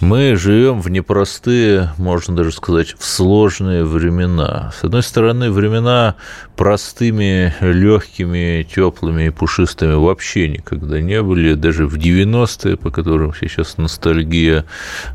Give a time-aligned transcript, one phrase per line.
[0.00, 4.72] Мы живем в непростые, можно даже сказать, в сложные времена.
[4.78, 6.14] С одной стороны, времена
[6.56, 11.54] простыми, легкими, теплыми и пушистыми вообще никогда не были.
[11.54, 14.66] Даже в 90-е, по которым сейчас ностальгия,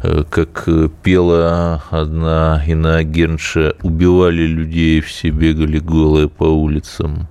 [0.03, 0.67] э, как
[1.01, 7.29] пела одна иноагентша, убивали людей, все бегали голые по улицам.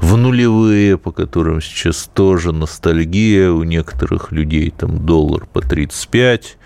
[0.00, 6.58] В нулевые, по которым сейчас тоже ностальгия у некоторых людей, там доллар по 35,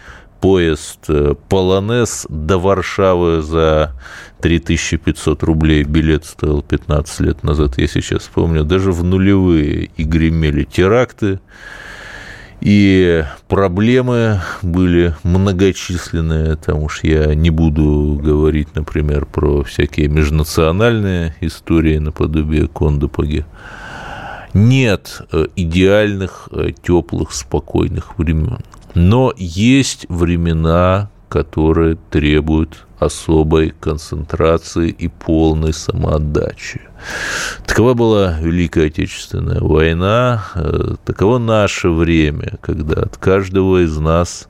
[0.43, 3.93] поезд э, «Полонез» до Варшавы за
[4.41, 10.65] 3500 рублей билет стоил 15 лет назад, я сейчас помню, даже в нулевые и гремели
[10.65, 11.39] теракты,
[12.61, 21.99] и проблемы были многочисленные, там уж я не буду говорить, например, про всякие межнациональные истории
[21.99, 23.47] наподобие Кондопаги.
[24.55, 28.59] Нет э, идеальных, э, теплых, спокойных времен.
[28.95, 36.83] Но есть времена, которые требуют особой концентрации и полной самоотдачи.
[37.67, 44.49] Такова была Великая Отечественная война, э, таково наше время, когда от каждого из нас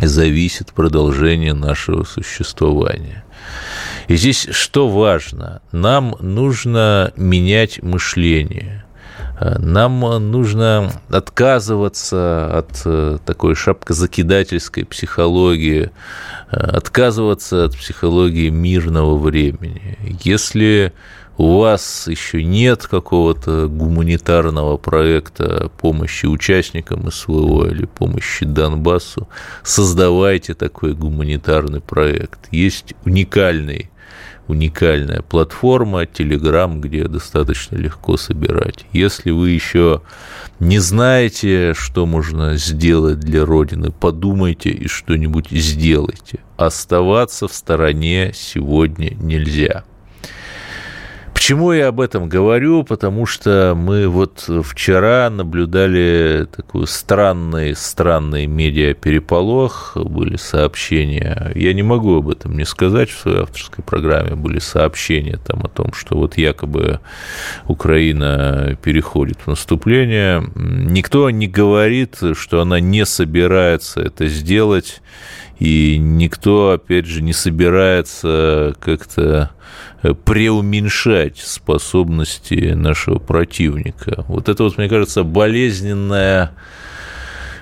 [0.00, 3.24] зависит продолжение нашего существования.
[4.08, 5.62] И здесь что важно?
[5.72, 8.84] Нам нужно менять мышление–
[9.40, 15.90] нам нужно отказываться от э, такой шапкозакидательской психологии,
[16.50, 19.98] э, отказываться от психологии мирного времени.
[20.22, 20.92] Если
[21.36, 29.28] у вас еще нет какого-то гуманитарного проекта помощи участникам СВО или помощи Донбассу,
[29.64, 32.38] создавайте такой гуманитарный проект.
[32.52, 33.90] Есть уникальный
[34.48, 38.86] уникальная платформа Telegram, где достаточно легко собирать.
[38.92, 40.02] Если вы еще
[40.60, 46.40] не знаете, что можно сделать для Родины, подумайте и что-нибудь сделайте.
[46.56, 49.84] Оставаться в стороне сегодня нельзя.
[51.44, 52.84] Почему я об этом говорю?
[52.84, 62.16] Потому что мы вот вчера наблюдали такой странный, странный медиапереполох, были сообщения, я не могу
[62.16, 66.38] об этом не сказать в своей авторской программе, были сообщения там о том, что вот
[66.38, 67.00] якобы
[67.68, 70.42] Украина переходит в наступление.
[70.54, 75.02] Никто не говорит, что она не собирается это сделать,
[75.58, 79.50] и никто, опять же, не собирается как-то
[80.24, 84.24] преуменьшать способности нашего противника.
[84.28, 86.52] Вот это вот, мне кажется, болезненная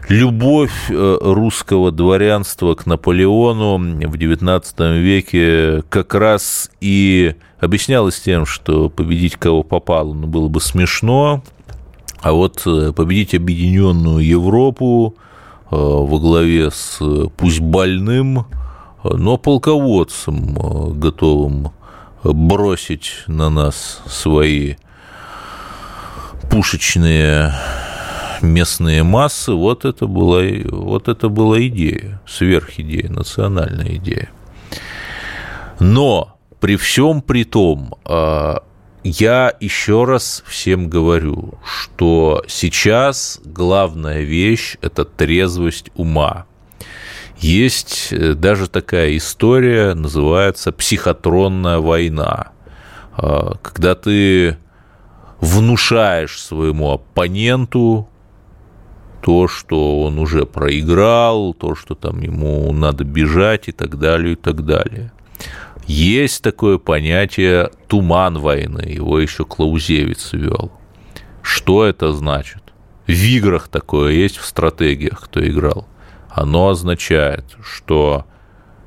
[0.09, 8.91] любовь э, русского дворянства к Наполеону в XIX веке как раз и объяснялась тем, что
[8.91, 11.43] победить кого попало ну, было бы смешно,
[12.21, 15.32] а вот э, победить объединенную Европу э,
[15.73, 17.01] во главе с
[17.37, 18.47] пусть больным,
[19.03, 21.73] но полководцем, готовым
[22.23, 24.75] бросить на нас свои
[26.51, 27.53] пушечные
[28.43, 34.29] местные массы, вот это была, вот это была идея, сверхидея, национальная идея.
[35.81, 38.63] Но при всем при том, а,
[39.05, 46.47] я еще раз всем говорю, что сейчас главная вещь– это трезвость ума.
[47.39, 52.53] Есть э, даже такая история, называется психотронная война,
[53.17, 54.57] а, когда ты
[55.41, 58.09] внушаешь своему оппоненту
[59.23, 64.37] то, что он уже проиграл, то, что там ему надо бежать и так далее, и
[64.37, 65.13] так далее.
[65.87, 70.73] Есть такое понятие «туман войны», его еще Клаузевиц вел.
[71.43, 72.63] Что это значит?
[73.07, 75.87] В играх такое есть, в стратегиях, кто играл
[76.35, 78.25] оно означает, что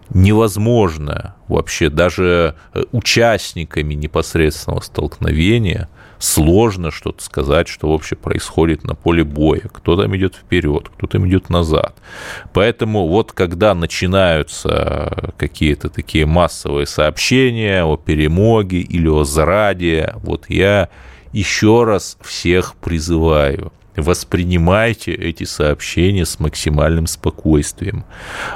[0.09, 5.89] невозможно вообще даже э, участниками непосредственного столкновения
[6.19, 9.63] сложно что-то сказать, что вообще происходит на поле боя.
[9.71, 11.95] Кто там идет вперед, кто там идет назад.
[12.53, 20.89] Поэтому вот когда начинаются какие-то такие массовые сообщения о перемоге или о зраде, вот я
[21.31, 28.05] еще раз всех призываю– воспринимайте эти сообщения с максимальным спокойствием.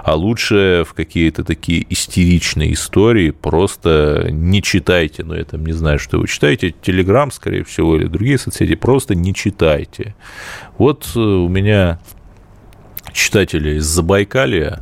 [0.03, 5.73] А лучше в какие-то такие истеричные истории просто не читайте, но ну, я там не
[5.73, 10.15] знаю, что вы читаете, Телеграм, скорее всего, или другие соцсети, просто не читайте.
[10.77, 11.99] Вот э, у меня
[13.13, 14.81] читатели из Забайкалия,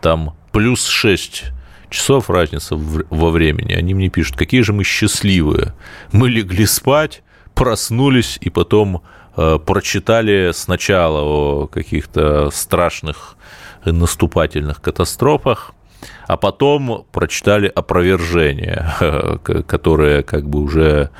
[0.00, 1.44] там плюс 6
[1.90, 5.74] часов разница во времени, они мне пишут, какие же мы счастливые.
[6.12, 7.22] Мы легли спать,
[7.54, 9.02] проснулись и потом
[9.36, 13.36] прочитали сначала о каких-то страшных
[13.84, 15.72] наступательных катастрофах,
[16.26, 18.94] а потом прочитали опровержения,
[19.66, 21.10] которые как бы уже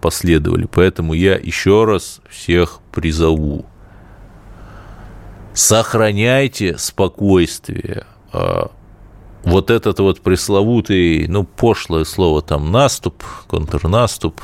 [0.00, 0.66] последовали.
[0.70, 3.66] Поэтому я еще раз всех призову.
[5.54, 8.04] Сохраняйте спокойствие.
[8.32, 8.66] Э,
[9.44, 14.40] вот этот вот пресловутый, ну, пошлое слово там наступ, контрнаступ,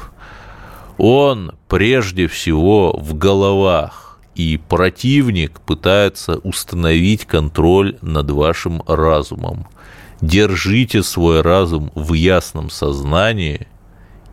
[1.00, 9.66] он прежде всего в головах, и противник пытается установить контроль над вашим разумом.
[10.20, 13.66] Держите свой разум в ясном сознании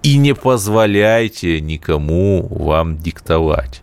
[0.04, 3.82] и не позволяйте никому вам диктовать.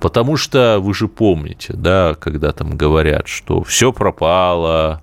[0.00, 5.02] Потому что вы же помните, да, когда там говорят, что все пропало,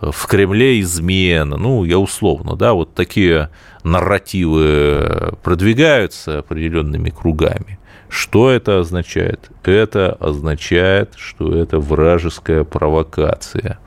[0.00, 3.50] в Кремле измена, ну, я условно, да, вот такие
[3.82, 7.78] нарративы продвигаются определенными кругами.
[8.08, 9.50] Что это означает?
[9.64, 13.78] Это означает, что это вражеская провокация,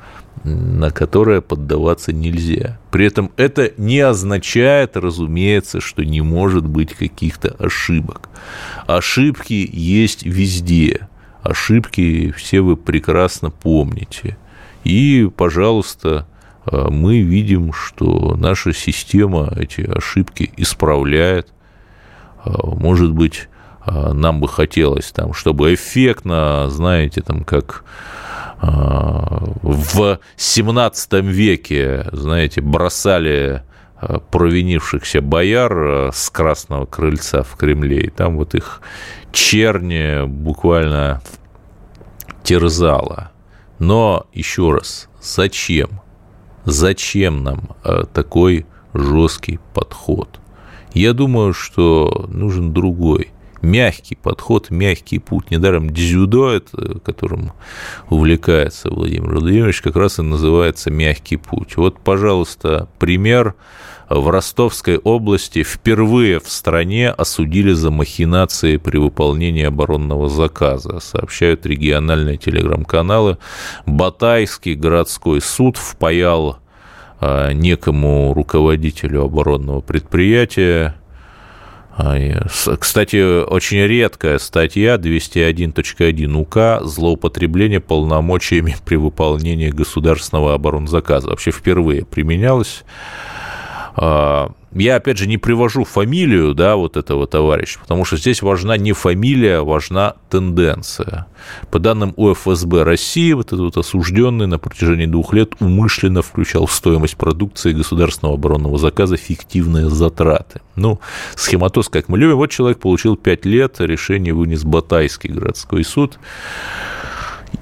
[0.43, 2.79] на которое поддаваться нельзя.
[2.91, 8.29] При этом это не означает, разумеется, что не может быть каких-то ошибок.
[8.85, 11.07] Ошибки есть везде.
[11.41, 14.37] Ошибки все вы прекрасно помните.
[14.83, 16.25] И, пожалуйста,
[16.65, 21.47] э, мы видим, что наша система эти ошибки исправляет.
[22.45, 23.47] Э, может быть,
[23.85, 27.83] э, нам бы хотелось, там, чтобы эффектно, знаете, там, как
[28.63, 33.63] в 17 веке, знаете, бросали
[34.29, 38.83] провинившихся бояр с Красного Крыльца в Кремле, и там вот их
[39.31, 41.23] черни буквально
[42.43, 43.30] терзала.
[43.81, 46.01] Но еще раз, зачем?
[46.65, 50.39] Зачем нам э, такой жесткий подход?
[50.93, 53.31] Я думаю, что нужен другой,
[53.61, 55.51] мягкий подход, мягкий путь.
[55.51, 57.51] Недаром дзюдо, это, которым
[58.09, 61.77] увлекается Владимир Владимирович, как раз и называется мягкий путь.
[61.77, 63.55] Вот, пожалуйста, пример
[64.11, 72.37] в Ростовской области впервые в стране осудили за махинации при выполнении оборонного заказа, сообщают региональные
[72.37, 73.37] телеграм-каналы.
[73.85, 76.59] Батайский городской суд впаял
[77.21, 80.95] а, некому руководителю оборонного предприятия
[82.79, 91.29] кстати, очень редкая статья 201.1 УК «Злоупотребление полномочиями при выполнении государственного оборонзаказа».
[91.29, 92.83] Вообще впервые применялась
[93.95, 98.77] а, я, опять же, не привожу фамилию, да, вот этого товарища, потому что здесь важна
[98.77, 101.27] не фамилия, важна тенденция.
[101.71, 106.71] По данным УФСБ России, вот этот вот осужденный на протяжении двух лет умышленно включал в
[106.71, 110.61] стоимость продукции государственного оборонного заказа фиктивные затраты.
[110.75, 110.99] Ну,
[111.35, 116.17] схематоз, как мы любим, вот человек получил 5 лет, решение вынес Батайский городской суд.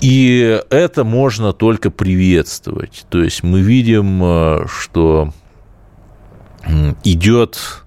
[0.02, 3.06] И это можно только приветствовать.
[3.10, 5.34] То есть мы видим, э, что
[7.04, 7.84] идет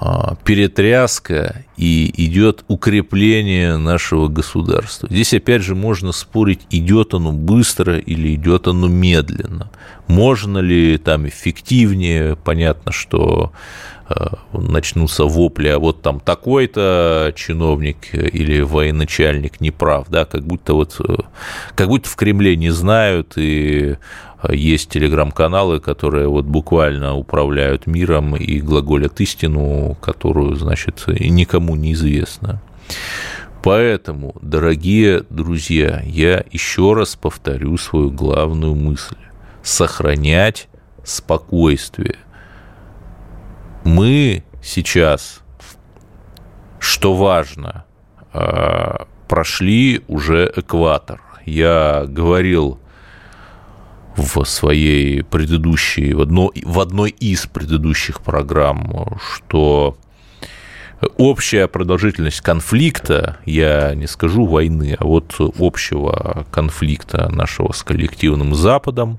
[0.00, 5.08] а, перетряска и идет укрепление нашего государства.
[5.08, 9.70] Здесь, опять же, можно спорить, идет оно быстро или идет оно медленно.
[10.08, 13.52] Можно ли там эффективнее, понятно, что
[14.08, 20.74] а, начнутся вопли, а вот там такой-то чиновник или военачальник не прав, да, как будто
[20.74, 21.14] вот, э,
[21.76, 23.96] как будто в Кремле не знают и
[24.50, 32.62] есть телеграм-каналы, которые вот буквально управляют миром и глаголят истину, которую, значит, никому не известно.
[33.62, 39.16] Поэтому, дорогие друзья, я еще раз повторю свою главную мысль.
[39.62, 40.68] Сохранять
[41.02, 42.16] спокойствие.
[43.84, 45.40] Мы сейчас,
[46.78, 47.84] что важно,
[48.34, 51.22] а, прошли уже экватор.
[51.46, 52.78] Я говорил
[54.16, 59.96] в своей предыдущей, в, одно, в одной из предыдущих программ, что
[61.16, 69.18] общая продолжительность конфликта, я не скажу войны, а вот общего конфликта нашего с коллективным Западом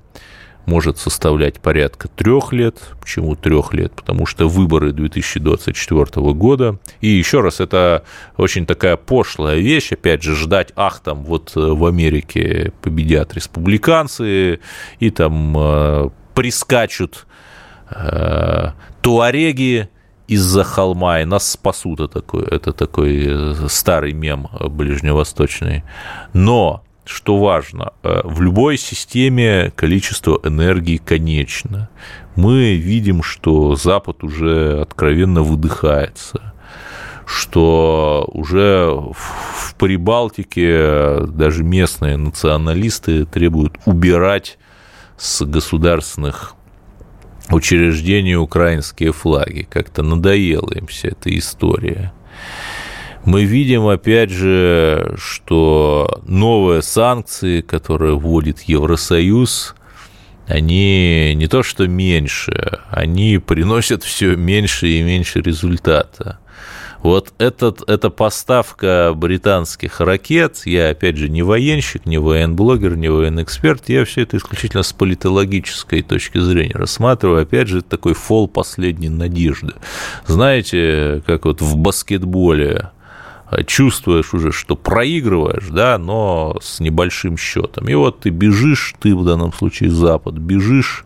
[0.66, 2.80] может составлять порядка трех лет.
[3.00, 3.94] Почему трех лет?
[3.94, 6.78] Потому что выборы 2024 года.
[7.02, 8.04] И еще раз, это
[8.38, 14.60] очень такая пошлая вещь, опять же, ждать, ах, там вот э, в Америке победят республиканцы,
[15.00, 17.26] и там э, прискачут
[17.90, 19.90] э, туареги
[20.28, 22.00] из-за холма, и нас спасут.
[22.00, 25.84] Это такой, это такой э, старый мем ближневосточный.
[26.34, 31.90] Но что важно, э, в любой системе количество энергии конечно.
[32.36, 36.54] Мы видим, что Запад уже откровенно выдыхается,
[37.26, 44.58] что уже в Прибалтике даже местные националисты требуют убирать
[45.18, 46.56] с государственных
[47.50, 49.68] учреждений украинские флаги.
[49.70, 52.14] Как-то надоела им вся эта история
[53.26, 59.76] мы видим, опять же, что новые санкции, которые вводит Евросоюз,
[60.48, 66.40] они не то что меньше, они приносят все меньше и меньше результата.
[67.02, 73.44] Вот этот, эта поставка британских ракет, я, опять же, не военщик, не военблогер, не военный
[73.44, 77.44] эксперт, я все это исключительно с политологической точки зрения рассматриваю.
[77.44, 79.74] Опять же, это такой фол последней надежды.
[80.26, 82.90] Знаете, как вот в баскетболе
[83.66, 87.88] чувствуешь уже, что проигрываешь, да, но с небольшим счетом.
[87.88, 91.06] И вот ты бежишь, ты в данном случае Запад, бежишь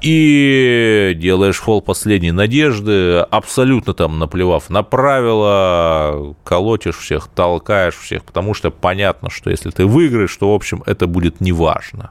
[0.00, 8.54] и делаешь фол последней надежды, абсолютно там наплевав на правила, колотишь всех, толкаешь всех, потому
[8.54, 12.10] что понятно, что если ты выиграешь, то, в общем, это будет неважно.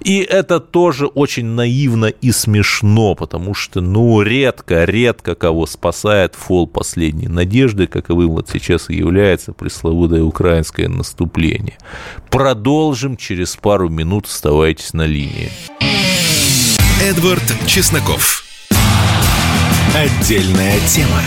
[0.00, 6.66] И это тоже очень наивно и смешно, потому что, ну, редко, редко кого спасает фол
[6.66, 11.78] последней надежды, каковым вот сейчас и является пресловутое украинское наступление.
[12.30, 15.50] Продолжим через пару минут, оставайтесь на линии.
[17.02, 18.44] Эдвард Чесноков.
[19.92, 21.20] Отдельная тема.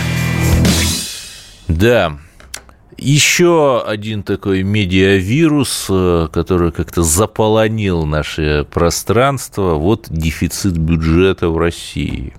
[1.68, 2.18] Да,
[2.98, 12.34] еще один такой медиавирус, э, который как-то заполонил наше пространство, вот дефицит бюджета в России.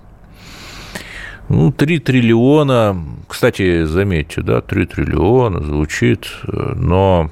[1.47, 7.29] Ну, 3 триллиона, кстати, заметьте, да, 3 триллиона звучит, э, но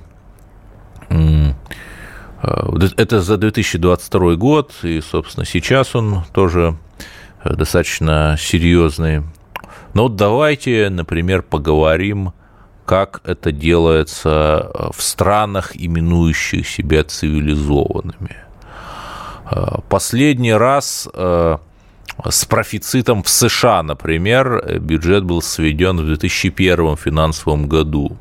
[2.97, 6.77] это за 2022 год, и, собственно, сейчас он тоже
[7.43, 9.23] э, достаточно серьезный.
[9.93, 12.33] Но вот давайте, например, поговорим,
[12.85, 18.37] как это делается э, в странах, именующих себя цивилизованными.
[19.89, 28.17] Последний раз с профицитом в США, например, бюджет был сведен в 2001 финансовом году.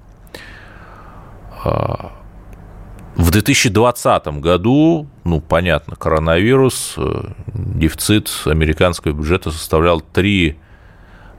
[3.16, 10.59] В 2020 году, ну, понятно, коронавирус, э, дефицит американского бюджета составлял 3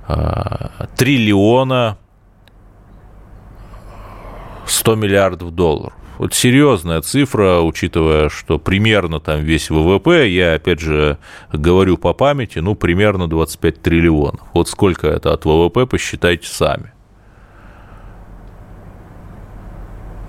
[0.07, 1.97] э, триллиона
[4.65, 5.93] 100 миллиардов долларов.
[6.17, 11.17] Вот серьезная цифра, учитывая, что примерно там весь ВВП, я опять же
[11.51, 14.47] говорю по памяти, ну, примерно 25 триллионов.
[14.53, 16.93] Вот сколько это от ВВП, посчитайте сами.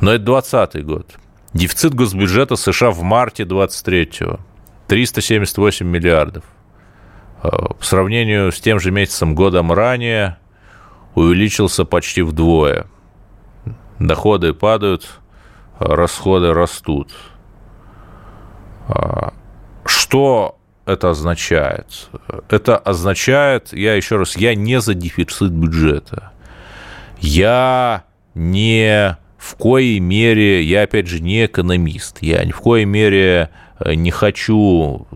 [0.01, 1.17] Но это 2020 год.
[1.57, 4.41] Дефицит госбюджета США в марте 23-го
[4.89, 6.45] 378 миллиардов.
[7.43, 10.37] А, по сравнению с тем же месяцем годом ранее
[11.15, 12.89] увеличился почти вдвое.
[13.99, 15.09] Доходы падают,
[15.79, 17.11] расходы растут.
[18.89, 19.33] А,
[19.87, 22.11] что это означает?
[22.51, 26.33] Это означает, я еще раз, я не за дефицит бюджета.
[27.19, 33.51] Я не в коей мере, я опять же не экономист, я ни в коей мере
[33.79, 35.07] э, не хочу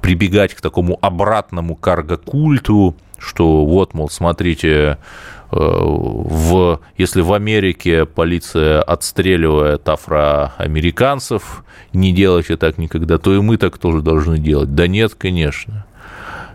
[0.00, 4.96] прибегать к такому обратному карго-культу, что вот, мол, смотрите, э,
[5.50, 13.78] в, если в Америке полиция отстреливает афроамериканцев, не делайте так никогда, то и мы так
[13.78, 14.74] тоже должны делать.
[14.74, 15.86] Да нет, конечно.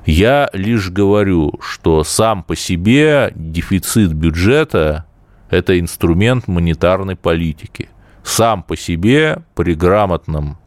[0.05, 5.06] Я лишь говорю, что сам по себе дефицит бюджета
[5.49, 7.89] это инструмент монетарной политики.
[8.23, 10.57] Сам по себе при грамотном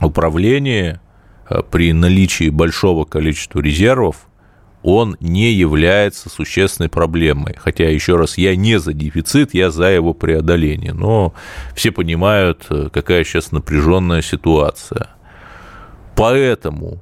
[0.00, 1.00] управлении,
[1.48, 4.28] э, при наличии большого количества резервов,
[4.82, 7.54] он не является существенной проблемой.
[7.58, 10.92] Хотя, еще раз, я не за дефицит, я за его преодоление.
[10.92, 11.34] Но
[11.74, 15.08] все понимают, э, какая сейчас напряженная ситуация.
[16.16, 17.00] Поэтому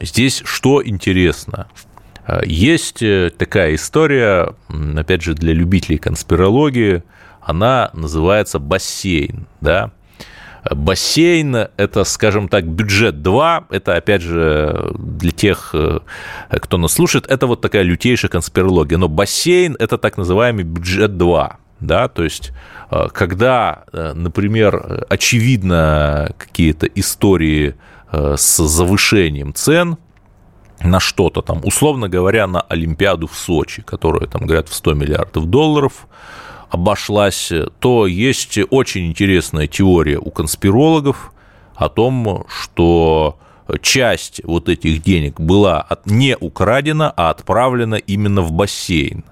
[0.00, 1.66] здесь что интересно?
[2.26, 4.54] Э, есть э, такая история,
[4.96, 7.02] опять же, для любителей конспирологии,
[7.40, 9.90] она называется бассейн, да.
[10.70, 13.66] Бассейн– это, скажем так, бюджет 2.
[13.70, 15.98] Это, опять же, для тех, э,
[16.48, 18.96] кто нас слушает, это вот такая лютейшая конспирология.
[18.96, 21.58] Но бассейн– это так называемый бюджет 2.
[21.80, 22.52] Да, то есть,
[22.90, 27.74] э, когда, э, например, очевидно какие-то истории
[28.12, 29.98] с завышением цен
[30.80, 35.46] на что-то там, условно говоря, на Олимпиаду в Сочи, которая, там, говорят, в 100 миллиардов
[35.46, 36.06] долларов–
[36.74, 41.32] обошлась, то есть очень интересная теория у конспирологов
[41.76, 43.38] о том, что
[43.80, 49.24] часть вот этих денег была не украдена, а отправлена именно в бассейн.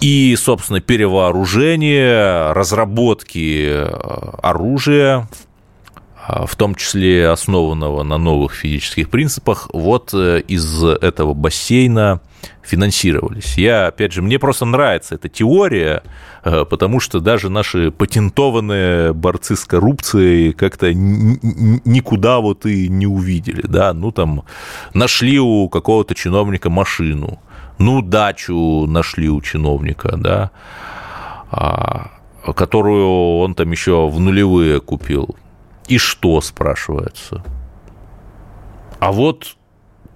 [0.00, 3.84] И, собственно, перевооружение, разработки э,
[4.42, 5.28] оружия,
[6.46, 12.20] в том числе основанного на новых физических принципах, вот э, из этого бассейна
[12.62, 13.56] финансировались.
[13.58, 16.02] Я, опять же, мне просто нравится эта теория,
[16.44, 23.62] э, потому что даже наши патентованные борцы с коррупцией как-то никуда вот и не увидели,
[23.66, 24.44] да, ну там
[24.94, 27.38] нашли у какого-то чиновника машину,
[27.78, 30.50] ну дачу нашли у чиновника, да,
[31.50, 32.10] а,
[32.54, 35.34] которую он там еще в нулевые купил.
[35.90, 37.42] И что, спрашивается?
[39.00, 39.56] А вот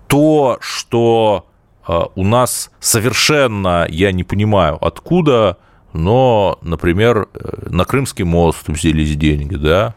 [0.07, 1.47] то, что
[1.85, 5.59] а, у нас совершенно, я не понимаю, откуда,
[5.93, 9.97] но, например, э, на Крымский мост взялись деньги, да,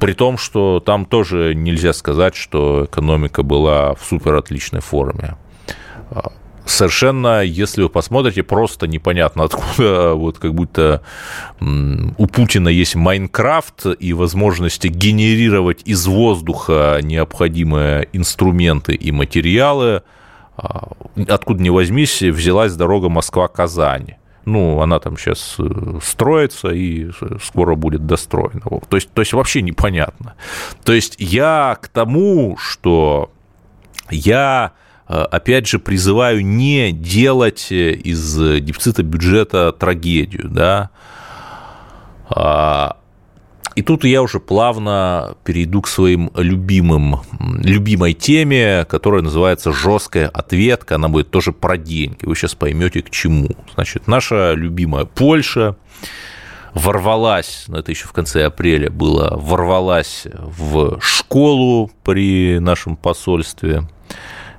[0.00, 5.36] при том, что там тоже нельзя сказать, что экономика была в супер отличной форме.
[6.66, 11.02] Совершенно, если вы посмотрите, просто непонятно откуда, вот как будто
[11.60, 20.02] у Путина есть Майнкрафт и возможности генерировать из воздуха необходимые инструменты и материалы–
[20.56, 20.88] а,
[21.28, 24.14] откуда ни возьмись, взялась дорога Москва-Казань.
[24.46, 27.10] Ну, она там сейчас э, строится и
[27.42, 28.62] скоро будет достроена.
[28.88, 30.34] То есть, то есть вообще непонятно.
[30.84, 33.30] То есть я к тому, что
[34.08, 40.90] я э, опять же, призываю не делать из дефицита бюджета трагедию, да,
[42.28, 42.96] а,
[43.76, 47.20] и тут я уже плавно перейду к своим любимым,
[47.62, 50.94] любимой теме, которая называется жесткая ответка.
[50.94, 52.24] Она будет тоже про деньги.
[52.24, 53.50] Вы сейчас поймете, к чему.
[53.74, 55.76] Значит, наша любимая Польша
[56.72, 63.82] ворвалась, ну это еще в конце апреля было, ворвалась в школу при нашем посольстве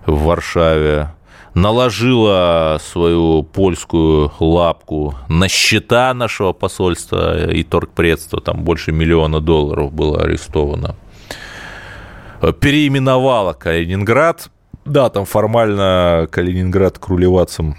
[0.08, 1.10] в Варшаве,
[1.54, 10.24] наложила свою польскую лапку на счета нашего посольства и торгпредства, там больше миллиона долларов было
[10.24, 10.96] арестовано,
[12.60, 14.50] переименовала Калининград,
[14.86, 17.76] да, там формально Калининград к рулевацам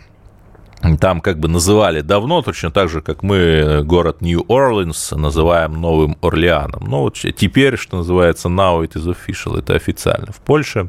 [1.00, 6.84] там как бы называли давно, точно так же, как мы город Нью-Орлеанс называем Новым Орлеаном.
[6.88, 10.88] Ну, вот теперь, что называется, now it is official, это официально в Польше.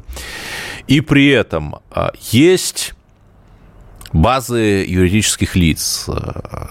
[0.86, 2.94] И при этом а, есть
[4.12, 6.08] базы юридических лиц.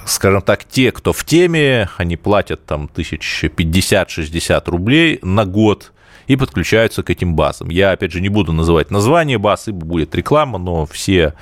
[0.06, 5.92] Скажем так, те, кто в теме, они платят там 1050-60 рублей на год
[6.28, 7.70] и подключаются к этим базам.
[7.70, 11.34] Я, опять же, не буду называть название баз, ибо будет реклама, но все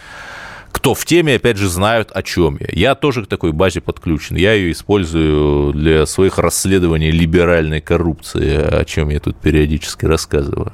[0.71, 2.67] кто в теме, опять же, знают, о чем я.
[2.71, 4.35] Я тоже к такой базе подключен.
[4.35, 10.73] Я ее использую для своих расследований либеральной коррупции, о чем я тут периодически рассказываю.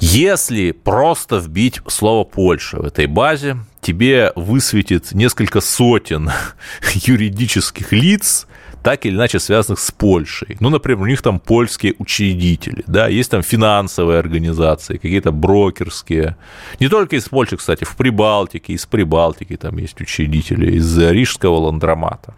[0.00, 6.30] Если просто вбить слово Польша в этой базе, тебе высветит несколько сотен
[6.94, 8.46] юридических лиц,
[8.84, 10.58] так или иначе связанных с Польшей.
[10.60, 16.36] Ну, например, у них там польские учредители, да, есть там финансовые организации, какие-то брокерские.
[16.80, 22.34] Не только из Польши, кстати, в Прибалтике, из Прибалтики там есть учредители, из Рижского ландромата.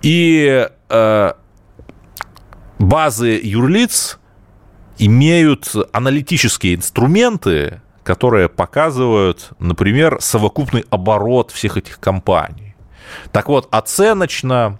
[0.00, 1.32] И э,
[2.78, 4.18] базы юрлиц
[4.98, 12.74] имеют аналитические инструменты, которые показывают, например, совокупный оборот всех этих компаний.
[13.32, 14.78] Так вот, оценочно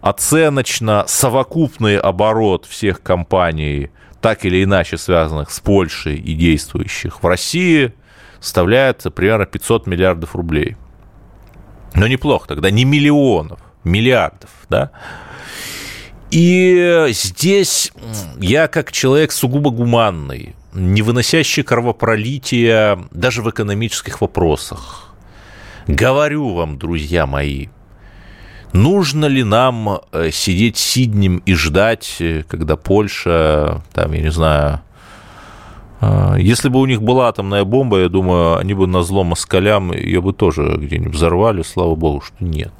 [0.00, 7.92] оценочно совокупный оборот всех компаний, так или иначе связанных с Польшей и действующих в России,
[8.40, 10.76] составляет примерно 500 миллиардов рублей.
[11.94, 14.90] Но неплохо тогда, не миллионов, миллиардов, да?
[16.30, 17.90] И здесь
[18.38, 25.14] я, как человек сугубо гуманный, не выносящий кровопролития даже в экономических вопросах,
[25.86, 27.68] говорю вам, друзья мои–
[28.72, 34.80] Нужно ли нам э, сидеть сиднем и ждать, э, когда Польша, там, я не знаю,
[36.00, 39.92] А, если бы у них была атомная бомба, я думаю, они бы на зло москалям
[39.92, 42.72] ее бы тоже где-нибудь взорвали, слава богу, что нет.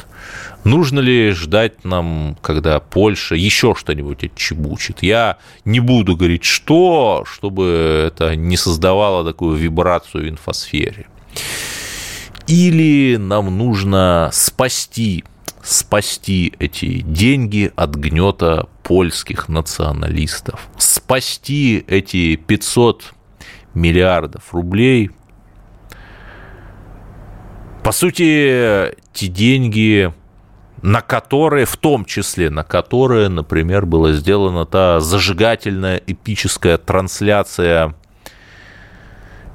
[0.64, 5.02] Нужно ли ждать нам, когда Польша еще что-нибудь отчебучит?
[5.02, 11.06] Я не буду говорить, что, чтобы это не создавало такую вибрацию в инфосфере.
[12.46, 15.24] Или нам нужно спасти,
[15.62, 23.12] спасти эти деньги от гнета польских националистов, спасти эти 500
[23.74, 25.10] миллиардов рублей.
[27.82, 30.12] По сути, те деньги,
[30.82, 37.94] на которые, в том числе, на которые, например, была сделана та зажигательная эпическая трансляция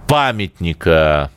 [0.07, 1.31] памятника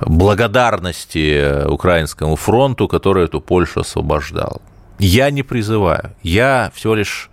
[0.00, 4.62] благодарности Украинскому фронту, который эту Польшу освобождал.
[4.98, 7.30] Я не призываю, я всего лишь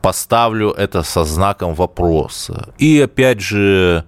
[0.00, 2.72] поставлю это со знаком вопроса.
[2.78, 4.04] И опять же,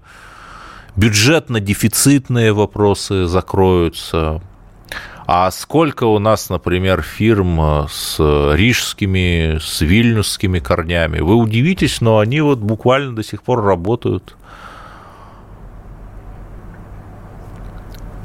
[0.95, 4.41] бюджетно-дефицитные вопросы закроются.
[5.27, 8.17] А сколько у нас, например, фирм с
[8.53, 11.19] рижскими, с вильнюсскими корнями?
[11.19, 14.35] Вы удивитесь, но они вот буквально до сих пор работают.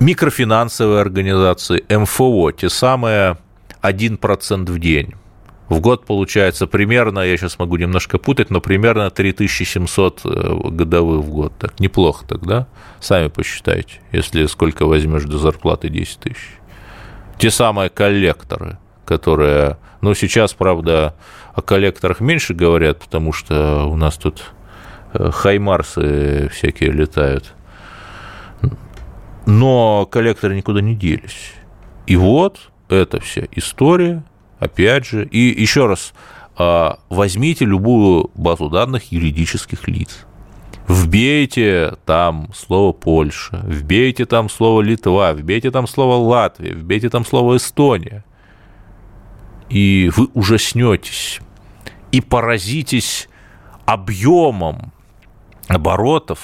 [0.01, 3.39] Микрофинансовые организации, МФО, те самые
[3.81, 5.15] 1% в день.
[5.71, 11.31] В год получается примерно, я сейчас могу немножко путать, но примерно 3700 э, годовых в
[11.31, 11.55] год.
[11.59, 12.69] Так, неплохо тогда.
[13.01, 16.59] Сами посчитайте, если сколько возьмешь до зарплаты 10 тысяч.
[17.39, 19.79] Те самые коллекторы, которые...
[20.03, 21.17] Ну, сейчас, правда,
[21.55, 24.53] о коллекторах меньше говорят, потому что у нас тут
[25.15, 27.55] э, хаймарсы всякие летают.
[29.47, 31.53] Но коллекторы никуда не делись.
[32.07, 34.25] И вот эта вся история,
[34.59, 36.13] опять же, и еще раз,
[36.57, 40.27] а, возьмите любую базу данных юридических лиц,
[40.89, 47.57] вбейте там слово Польша, вбейте там слово Литва, вбейте там слово Латвия, вбейте там слово
[47.57, 48.25] Эстония,
[49.69, 51.41] и вы ужаснетесь
[52.13, 53.29] и поразитесь
[53.85, 54.93] объемом
[55.69, 56.41] оборотов,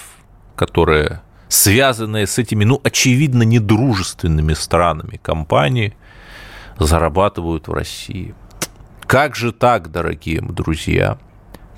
[0.56, 5.94] которые связанные с этими, ну, очевидно, недружественными странами компании,
[6.78, 8.34] зарабатывают в России.
[9.06, 11.18] Как же так, дорогие друзья?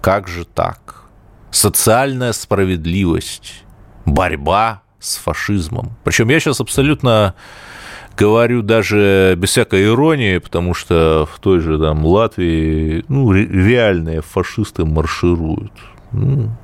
[0.00, 1.06] Как же так?
[1.50, 3.64] Социальная справедливость,
[4.06, 5.96] борьба с фашизмом.
[6.04, 7.34] Причем я сейчас абсолютно
[8.16, 14.84] говорю даже без всякой иронии, потому что в той же там Латвии ну, реальные фашисты
[14.84, 15.72] маршируют.
[16.12, 16.56] Ну.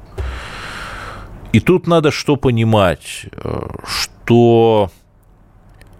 [1.53, 4.91] И тут надо что понимать, э, что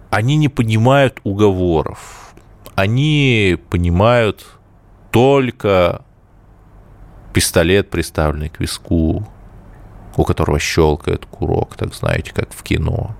[0.09, 2.21] они не понимают уговоров
[2.75, 4.45] они понимают
[5.11, 6.03] только
[7.33, 9.27] пистолет, приставленный к виску,
[10.17, 13.15] у которого щелкает курок, так знаете, как в кино.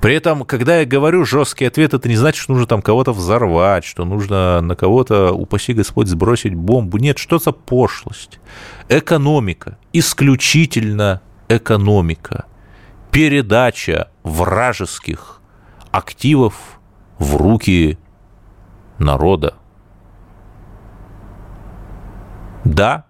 [0.00, 3.84] При этом, когда я говорю жесткий ответ, это не значит, что нужно там кого-то взорвать,
[3.84, 6.98] что нужно на кого-то, упаси Господь, сбросить бомбу.
[6.98, 8.38] Нет, что за пошлость?
[8.88, 12.46] Экономика, исключительно экономика.
[13.10, 15.40] Передача вражеских
[15.90, 16.80] активов
[17.18, 17.98] в руки
[18.98, 19.54] народа.
[22.64, 23.06] Да,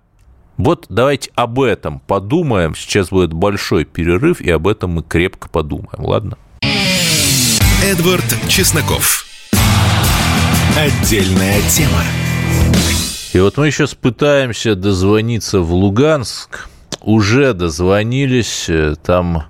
[0.56, 2.74] вот давайте об этом подумаем.
[2.74, 6.38] Сейчас будет большой перерыв, и об этом мы крепко подумаем, ладно?
[7.82, 9.26] Эдвард Чесноков.
[10.76, 12.02] Отдельная тема.
[13.32, 16.68] И вот мы сейчас пытаемся дозвониться в Луганск.
[17.06, 18.68] Уже дозвонились,
[19.04, 19.44] там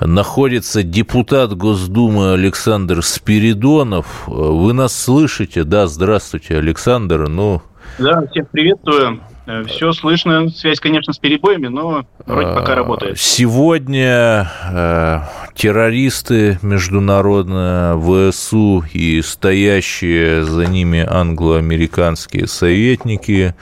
[0.00, 4.26] находится депутат Госдумы Александр Спиридонов.
[4.26, 5.64] Вы нас слышите?
[5.64, 7.28] Да, здравствуйте, Александр.
[7.28, 7.60] Ну...
[7.98, 9.20] Да, всех приветствую.
[9.46, 10.48] Э, Все слышно.
[10.48, 13.18] Связь, конечно, с перебоями, но вроде пока а, работает.
[13.18, 15.20] Сегодня э,
[15.54, 23.54] террористы международные, ВСУ и стоящие за ними англо-американские советники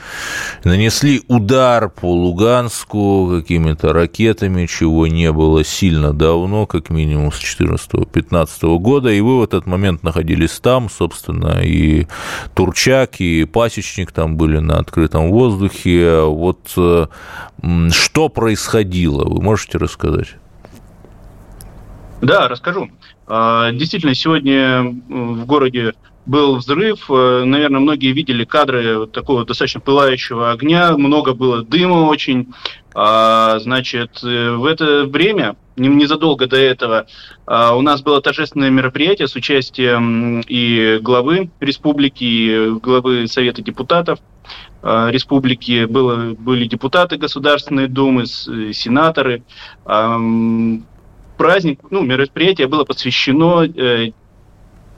[0.65, 8.79] нанесли удар по Луганску какими-то ракетами, чего не было сильно давно, как минимум с 14-15
[8.79, 12.07] года, и вы в этот момент находились там, собственно, и
[12.55, 16.21] Турчак, и Пасечник там были на открытом воздухе, воздухе.
[16.23, 17.07] Вот э,
[17.91, 20.37] что происходило, вы можете рассказать?
[22.21, 22.91] Да, расскажу.
[23.27, 27.11] А, действительно, сегодня в городе был взрыв.
[27.11, 30.97] Э, наверное, многие видели кадры такого достаточно пылающего огня.
[30.97, 32.53] Много было дыма очень.
[32.95, 37.07] А, значит, э, в это время, незадолго до этого,
[37.47, 44.21] а, у нас было торжественное мероприятие с участием и главы республики, и главы Совета депутатов–
[44.83, 49.45] республики, было, были депутаты Государственной Думы, сенаторы.
[49.85, 53.69] Праздник, ну, мероприятие было посвящено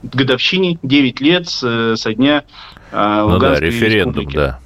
[0.01, 2.43] годовщине 9 лет со дня
[2.91, 4.35] ну Луганской да, референдум, республики.
[4.35, 4.59] да.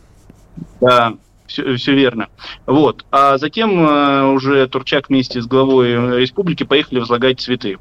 [0.81, 1.13] Да,
[1.49, 2.27] все, все верно.
[2.65, 3.05] Вот.
[3.11, 7.77] А затем э, уже Турчак вместе с главой республики поехали возлагать цветы.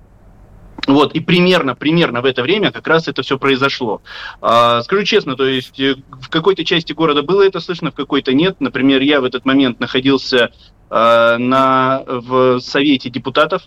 [0.86, 4.00] Вот, и примерно, примерно в это время как раз это все произошло.
[4.40, 8.32] А, скажу честно, то есть э, в какой-то части города было это слышно, в какой-то
[8.32, 8.56] нет.
[8.60, 10.52] Например, я в этот момент находился
[10.88, 13.62] а, на, в Совете депутатов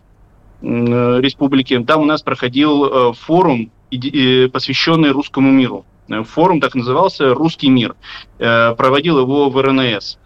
[0.62, 1.78] э, республики.
[1.84, 5.86] Там у нас проходил э, форум, э, посвященный русскому миру.
[6.08, 7.96] Форум так назывался «Русский мир».
[8.40, 10.18] Э, проводил его в РНС.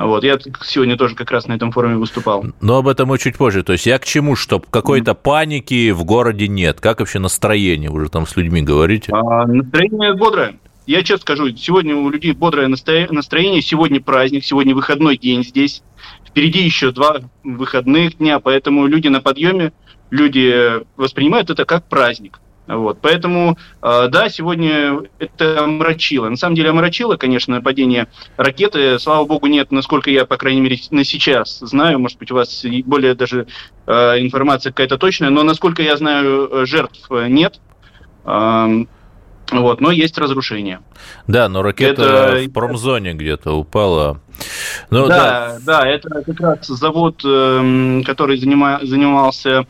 [0.00, 2.46] Вот, я сегодня тоже как раз на этом форуме выступал.
[2.62, 3.62] Но об этом мы чуть позже.
[3.62, 6.80] То есть я к чему, что какой-то паники в городе нет?
[6.80, 7.90] Как вообще настроение?
[7.90, 9.12] Вы же там с людьми говорите.
[9.12, 10.56] А, настроение бодрое.
[10.86, 15.82] Я честно скажу, сегодня у людей бодрое настроение, сегодня праздник, сегодня выходной день здесь.
[16.26, 19.72] Впереди еще два выходных дня, поэтому люди на подъеме,
[20.10, 22.40] люди воспринимают это как праздник.
[22.76, 26.28] Вот, поэтому, э, да, сегодня это омрачило.
[26.28, 28.06] На самом деле омрачило, конечно, падение
[28.36, 28.98] ракеты.
[28.98, 32.64] Слава богу, нет, насколько я, по крайней мере, на сейчас знаю, может быть, у вас
[32.84, 33.48] более даже
[33.86, 37.60] э, информация какая-то точная, но, насколько я знаю, э, жертв нет.
[38.24, 40.80] Вот, но есть разрушения.
[41.26, 42.48] Да, но ракета это...
[42.48, 44.20] в промзоне где-то упала.
[44.90, 49.66] Ну, да, да, да, это как раз завод, эм, который занимался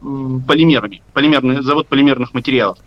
[0.00, 2.78] полимерами, полимерный, завод полимерных материалов.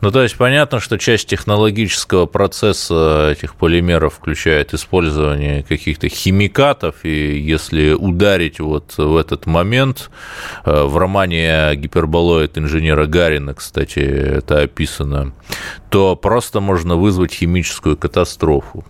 [0.00, 7.38] Ну, то есть понятно, что часть технологического процесса этих полимеров включает использование каких-то химикатов, и
[7.38, 10.10] если ударить вот в этот момент,
[10.66, 15.32] э, в романе «Гиперболоид» инженера Гарина, кстати, это описано,
[15.88, 18.84] то просто можно вызвать химическую катастрофу.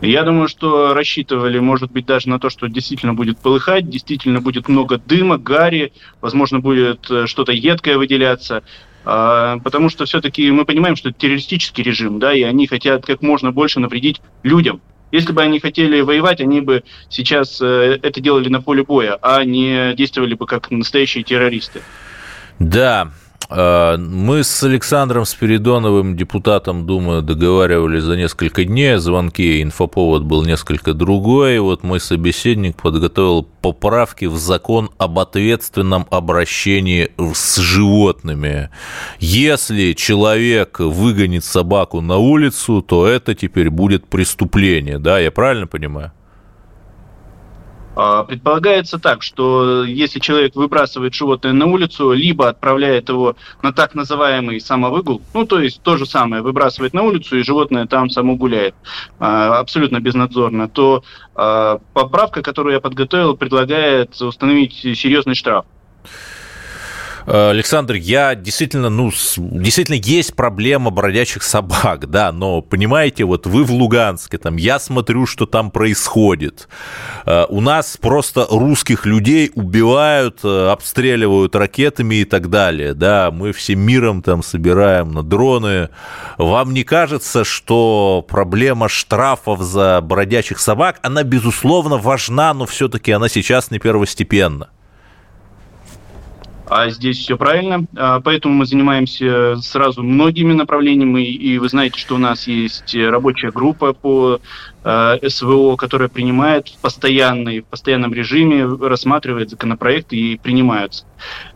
[0.00, 4.66] Я думаю, что рассчитывали, может быть, даже на то, что действительно будет полыхать, действительно будет
[4.68, 8.62] много дыма, гари, возможно, будет э, что-то едкое выделяться.
[9.04, 13.20] А, потому что все-таки мы понимаем, что это террористический режим, да, и они хотят как
[13.20, 14.80] можно больше навредить людям.
[15.12, 19.44] Если бы они хотели воевать, они бы сейчас э, это делали на поле боя, а
[19.44, 21.82] не действовали бы как настоящие террористы.
[22.58, 23.10] Да,
[23.50, 30.94] мы с Александром Спиридоновым, депутатом Думы, договаривались за несколько дней о звонке, инфоповод был несколько
[30.94, 31.58] другой.
[31.58, 38.70] Вот мой собеседник подготовил поправки в закон об ответственном обращении с животными.
[39.18, 46.12] Если человек выгонит собаку на улицу, то это теперь будет преступление, да, я правильно понимаю?
[47.96, 53.94] А, предполагается так, что если человек выбрасывает животное на улицу, либо отправляет его на так
[53.94, 58.36] называемый самовыгул, ну, то есть то же самое, выбрасывает на улицу, и животное там само
[58.36, 58.74] гуляет,
[59.18, 61.02] а, абсолютно безнадзорно, то
[61.34, 65.64] а, поправка, которую я подготовил, предлагает установить серьезный штраф.
[67.26, 73.64] Э, Александр, я действительно, ну, действительно есть проблема бродячих собак, да, но, понимаете, вот вы
[73.64, 76.68] в Луганске, там, я смотрю, что там происходит.
[77.26, 83.52] Э, у нас просто русских людей убивают, э, обстреливают ракетами и так далее, да, мы
[83.52, 85.90] всем миром там собираем на дроны.
[86.38, 93.28] Вам не кажется, что проблема штрафов за бродячих собак, она, безусловно, важна, но все-таки она
[93.28, 94.68] сейчас не первостепенна?
[96.70, 97.84] А здесь все правильно.
[97.96, 101.24] А, поэтому мы занимаемся сразу многими направлениями.
[101.24, 104.40] И вы знаете, что у нас есть рабочая группа по
[104.84, 111.06] а, СВО, которая принимает в, постоянной, в постоянном режиме, рассматривает законопроекты и принимаются.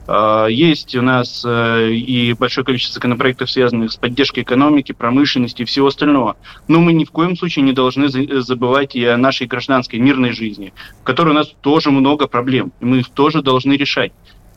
[0.09, 5.87] А, есть у нас и большое количество законопроектов, связанных с поддержкой экономики, промышленности и всего
[5.87, 6.35] остального.
[6.67, 10.75] Но мы ни в коем случае не должны забывать и о нашей гражданской мирной жизни,
[11.01, 14.11] в которой у нас тоже много проблем, и мы их тоже должны решать.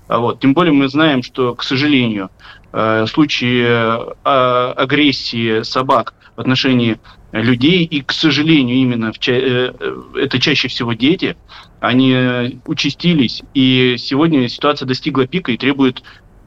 [0.08, 0.40] А вот.
[0.40, 2.30] Тем более мы знаем, что, к сожалению,
[2.72, 6.98] э, случаи э, агрессии собак в отношении
[7.34, 9.74] людей, и, к сожалению, именно в ча- э,
[10.16, 11.36] это чаще всего дети,
[11.80, 16.04] они участились, и сегодня ситуация достигла пика и требует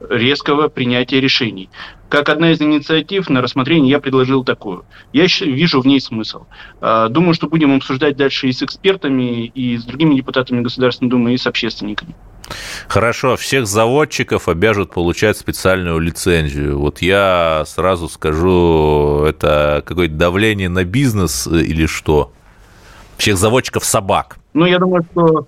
[0.09, 1.69] резкого принятия решений.
[2.09, 4.87] Как одна из инициатив на рассмотрение я предложил такую.
[5.13, 6.47] Я вижу в ней смысл.
[6.81, 11.37] Думаю, что будем обсуждать дальше и с экспертами, и с другими депутатами Государственной Думы, и
[11.37, 12.15] с общественниками.
[12.89, 16.79] Хорошо, всех заводчиков обяжут получать специальную лицензию.
[16.79, 22.33] Вот я сразу скажу, это какое-то давление на бизнес или что?
[23.17, 24.39] Всех заводчиков собак.
[24.55, 25.47] Ну, я думаю, что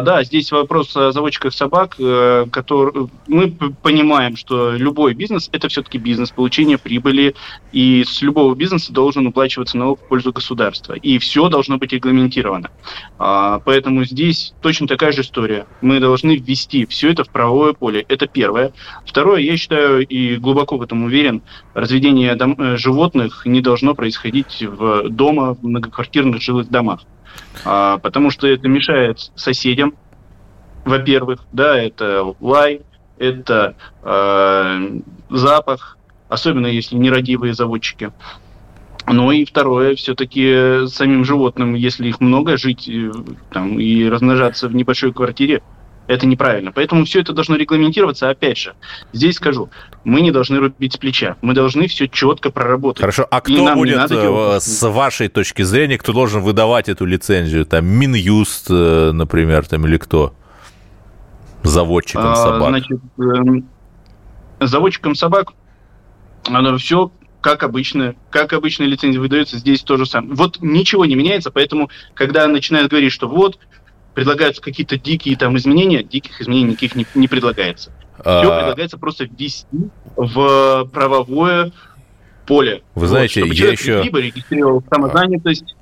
[0.00, 3.50] да, здесь вопрос о заводчиках собак, э, который мы
[3.82, 7.34] понимаем, что любой бизнес это все-таки бизнес, получение прибыли,
[7.72, 10.94] и с любого бизнеса должен уплачиваться налог в пользу государства.
[10.94, 12.70] И все должно быть регламентировано.
[13.18, 15.66] А, поэтому здесь точно такая же история.
[15.82, 18.02] Мы должны ввести все это в правовое поле.
[18.08, 18.72] Это первое.
[19.04, 21.42] Второе, я считаю и глубоко в этом уверен,
[21.74, 27.02] разведение дом, э, животных не должно происходить в дома, в многоквартирных жилых домах.
[27.64, 29.94] А, потому что это мешает соседям,
[30.84, 32.82] во-первых, да, это лай,
[33.18, 38.12] это э, запах, особенно если нерадивые заводчики.
[39.08, 43.10] Ну и второе, все-таки самим животным, если их много, жить э,
[43.50, 45.62] там, и размножаться в небольшой квартире,
[46.06, 46.72] это неправильно.
[46.72, 48.30] Поэтому все это должно регламентироваться.
[48.30, 48.74] Опять же,
[49.12, 49.70] здесь скажу,
[50.04, 51.36] мы не должны рубить с плеча.
[51.42, 53.00] Мы должны все четко проработать.
[53.00, 57.66] Хорошо, а кто будет, э, с вашей точки зрения, кто должен выдавать эту лицензию?
[57.66, 60.34] Там Минюст, э, например, там или кто?
[61.62, 62.68] Заводчиком а, собак.
[62.68, 65.52] Значит, э, заводчиком собак
[66.48, 70.34] оно все как обычно, как обычно лицензия выдается, здесь то же самое.
[70.34, 73.58] Вот ничего не меняется, поэтому, когда начинают говорить, что вот,
[74.16, 77.92] предлагаются какие-то дикие там изменения, диких изменений никаких не, не предлагается.
[78.24, 78.40] А...
[78.40, 79.66] Все предлагается просто ввести
[80.16, 81.70] в правовое
[82.46, 82.82] поле.
[82.94, 84.02] Вы знаете, вот, я еще...
[84.02, 85.76] Либо регистрировал самозанятость,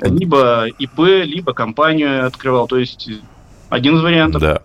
[0.00, 2.66] либо ИП, либо компанию открывал.
[2.66, 3.10] То есть
[3.76, 4.40] один из вариантов.
[4.40, 4.62] Да.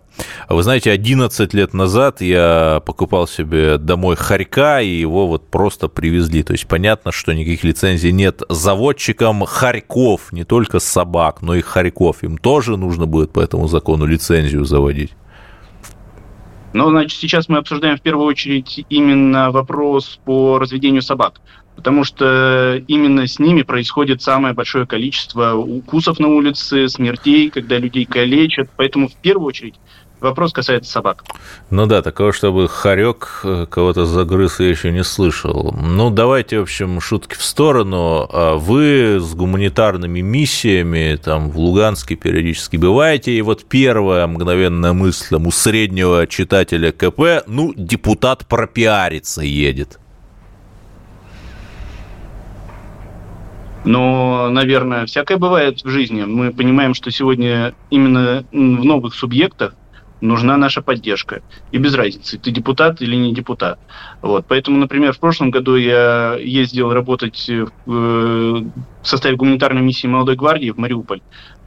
[0.50, 6.44] Вы знаете, 11 лет назад я покупал себе домой хорька, и его вот просто привезли.
[6.44, 12.24] То есть понятно, что никаких лицензий нет заводчикам хорьков, не только собак, но и хорьков.
[12.24, 15.12] Им тоже нужно будет по этому закону лицензию заводить.
[16.74, 21.42] Ну, значит, сейчас мы обсуждаем в первую очередь именно вопрос по разведению собак
[21.76, 28.06] потому что именно с ними происходит самое большое количество укусов на улице, смертей, когда людей
[28.06, 28.70] калечат.
[28.76, 29.76] Поэтому в первую очередь
[30.22, 31.24] Вопрос касается собак.
[31.72, 35.76] Ну да, такого, чтобы хорек э, кого-то загрыз, я еще не слышал.
[35.82, 38.30] Ну, давайте, в общем, шутки в сторону.
[38.32, 45.26] А вы с гуманитарными миссиями там в Луганске периодически бываете, и вот первая мгновенная мысль
[45.32, 49.98] там, у среднего читателя КП, ну, депутат пропиариться едет.
[53.84, 56.24] Но, наверное, всякое бывает в жизни.
[56.24, 59.74] Мы понимаем, что сегодня именно в новых субъектах
[60.22, 61.42] нужна наша поддержка.
[61.72, 63.80] И без разницы, ты депутат или не депутат.
[64.22, 64.46] Вот.
[64.48, 70.70] Поэтому, например, в прошлом году я ездил работать в, в составе гуманитарной миссии «Молодой гвардии»
[70.70, 71.22] в Мариуполь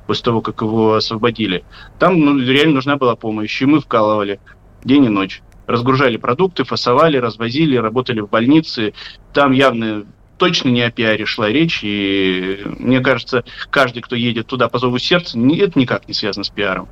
[0.07, 1.65] после того, как его освободили.
[1.99, 4.39] Там ну, реально нужна была помощь, и мы вкалывали
[4.85, 5.43] день и ночь.
[5.67, 8.93] Разгружали продукты, фасовали, развозили, работали в больнице.
[9.33, 10.05] Там явно
[10.37, 14.99] точно не о пиаре шла речь, и мне кажется, каждый, кто едет туда по зову
[14.99, 16.89] сердца, это никак не связано с пиаром.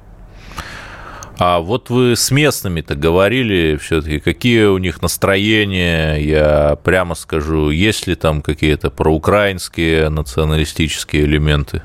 [1.38, 8.06] А вот вы с местными-то говорили все-таки, какие у них настроения, я прямо скажу, есть
[8.06, 11.82] ли там какие-то проукраинские националистические элементы?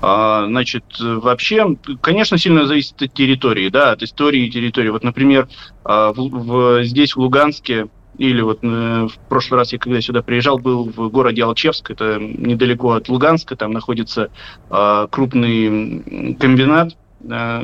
[0.00, 4.90] А, значит, вообще, конечно, сильно зависит от территории, да, от истории и территории.
[4.90, 5.48] Вот, например,
[5.84, 7.88] а, в, в, здесь, в Луганске,
[8.18, 8.66] или вот э,
[9.06, 13.56] в прошлый раз я когда сюда приезжал, был в городе Алчевск, это недалеко от Луганска,
[13.56, 14.30] там находится
[14.70, 16.96] э, крупный комбинат.
[17.28, 17.62] Э,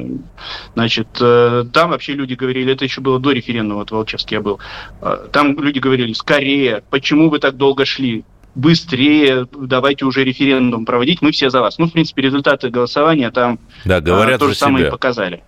[0.75, 4.40] значит, э, там вообще люди говорили, это еще было до референдума, вот в Алчевске я
[4.40, 4.61] был,
[5.33, 8.25] там люди говорили, скорее, почему вы так долго шли?
[8.55, 11.79] быстрее, давайте уже референдум проводить, мы все за вас.
[11.79, 14.93] Ну, в принципе, результаты голосования там да, говорят то же самое себя.
[14.93, 15.43] показали.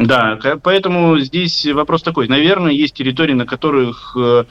[0.00, 2.26] Да, поэтому здесь вопрос такой.
[2.26, 4.44] Наверное, есть территории, на которых э,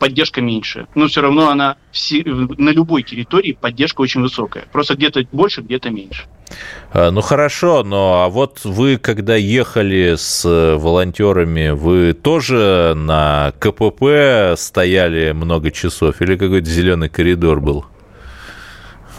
[0.00, 0.88] поддержка меньше.
[0.96, 1.76] Но все равно она
[2.10, 4.64] на любой территории поддержка очень высокая.
[4.72, 6.24] Просто где-то больше, где-то меньше.
[6.92, 14.58] А, ну хорошо, но а вот вы, когда ехали с волонтерами, вы тоже на КПП
[14.58, 17.84] стояли много часов или какой-то зеленый коридор был?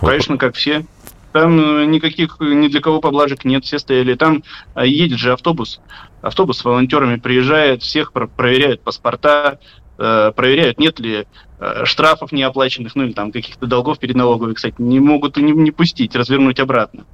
[0.02, 0.86] Конечно, как все.
[1.34, 4.16] Там э, никаких ни для кого поблажек нет, все стояли.
[4.16, 5.80] Там а, едет же автобус.
[6.22, 9.60] Автобус с волонтерами приезжает, всех проверяют паспорта,
[9.98, 11.28] э, проверяют, нет ли
[11.60, 15.72] э, штрафов неоплаченных, ну или там каких-то долгов перед налоговой, кстати, не могут не, не
[15.72, 17.06] пустить, развернуть обратно.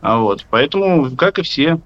[0.00, 1.80] А вот, поэтому, как и все,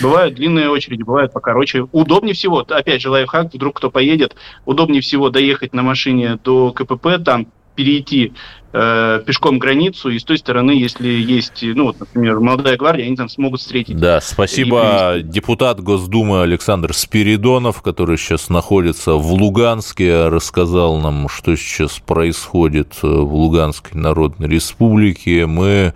[0.00, 1.88] Бывают длинные очереди, бывают покороче.
[1.92, 4.36] Удобнее всего, опять же, лайфхак, вдруг кто поедет,
[4.66, 8.32] удобнее всего доехать на машине до КПП, там перейти
[8.72, 13.16] э, пешком границу, и с той стороны, если есть, ну вот, например, молодая гвардия, они
[13.16, 13.96] там смогут встретить.
[13.96, 21.98] Да, спасибо депутат Госдумы Александр Спиридонов, который сейчас находится в Луганске, рассказал нам, что сейчас
[21.98, 25.46] происходит в Луганской Народной Республике.
[25.46, 25.94] Мы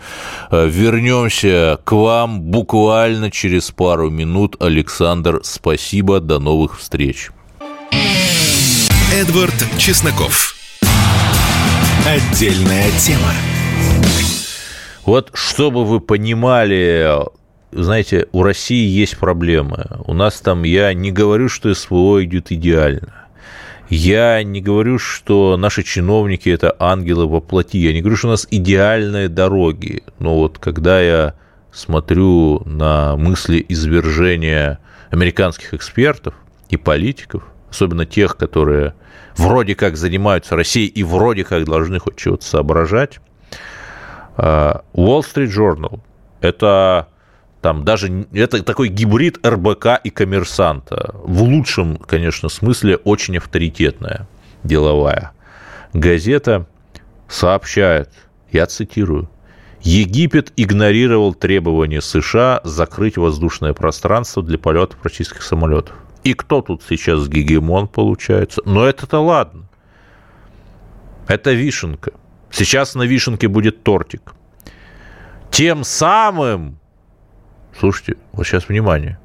[0.51, 4.57] э, вернемся к вам буквально через пару минут.
[4.61, 7.31] Александр, спасибо, до новых встреч.
[9.13, 10.60] Эдвард Чесноков.
[12.07, 13.33] Отдельная тема.
[15.05, 17.09] Вот чтобы вы понимали,
[17.73, 19.87] знаете, у России есть проблемы.
[20.07, 23.27] У нас там, я не говорю, что СВО идет идеально.
[23.89, 27.77] Я не говорю, что наши чиновники– это ангелы во плоти.
[27.77, 30.03] Я не говорю, что у нас идеальные дороги.
[30.19, 31.35] Но вот когда я
[31.73, 34.79] смотрю на мысли извержения
[35.11, 36.35] американских экспертов
[36.69, 38.95] и политиков, особенно тех, которые
[39.41, 43.21] вроде как занимаются Россией и вроде как должны хоть чего-то соображать.
[44.37, 46.01] А, Wall Street Journal–
[46.41, 47.09] это
[47.61, 51.15] там даже это такой гибрид РБК и коммерсанта.
[51.23, 54.29] В лучшем, конечно, смысле очень авторитетная
[54.63, 55.33] деловая
[55.93, 56.67] газета
[57.29, 58.11] сообщает,
[58.53, 59.29] я цитирую,
[59.83, 65.97] Египет игнорировал требования США закрыть воздушное пространство для полетов российских самолетов.
[66.25, 68.61] И кто тут сейчас гегемон получается?
[68.65, 69.69] Но это-то ладно.
[71.29, 72.13] Это вишенка.
[72.51, 74.35] Сейчас на вишенке будет тортик.
[75.51, 76.79] Тем самым,
[77.79, 79.19] слушайте, вот сейчас внимание,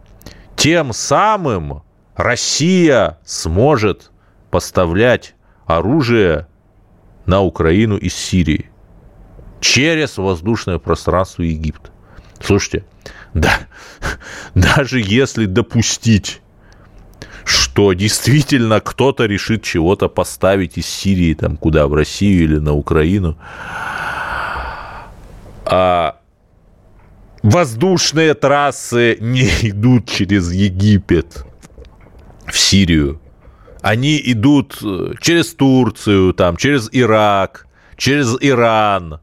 [0.56, 1.84] тем самым
[2.16, 4.12] Россия сможет
[4.50, 5.36] поставлять
[5.66, 6.48] оружие
[7.26, 8.70] на Украину из Сирии
[9.60, 11.90] через воздушное пространство Египта.
[12.40, 12.86] Слушайте,
[13.34, 13.52] да,
[14.56, 16.42] даже если допустить
[17.76, 23.38] что действительно кто-то решит чего-то поставить из Сирии там куда, в Россию или на Украину.
[25.66, 26.16] А
[27.44, 31.46] воздушные трассы не идут через Египет
[32.46, 33.20] в Сирию.
[33.82, 37.68] Они идут э, через Турцию, там, через Ирак,
[37.98, 39.20] через Иран.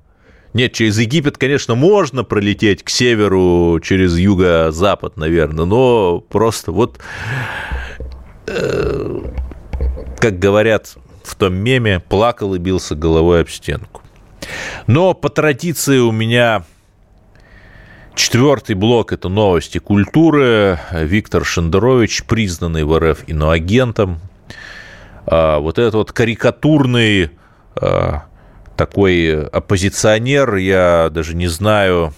[0.53, 7.01] Нет, через Египет, конечно, можно пролететь к северу, через юго-запад, наверное, но просто вот
[8.45, 14.03] как говорят в том меме, плакал и бился головой об стенку.
[14.87, 16.65] Но по традиции у меня
[18.15, 20.79] четвертый блок– это новости культуры.
[20.93, 24.21] Виктор Шендерович, признанный в РФ иноагентом.
[25.27, 27.31] А, вот этот вот карикатурный
[27.77, 28.25] а,
[28.77, 32.15] такой оппозиционер, я даже не знаю,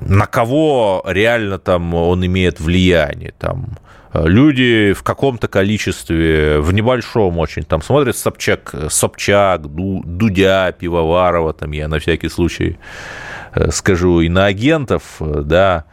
[0.00, 3.32] на кого реально там он имеет влияние.
[3.38, 3.78] Там
[4.12, 11.72] э, люди в каком-то количестве, в небольшом очень, там смотрят Собчак, Собчак Дудя, Пивоварова, там
[11.72, 12.78] я на всякий случай
[13.54, 15.84] э, скажу, и на агентов, э, да,